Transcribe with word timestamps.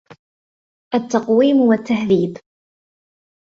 التَّقْوِيمِ 0.95 1.57
وَالتَّهْذِيبِ 1.61 2.37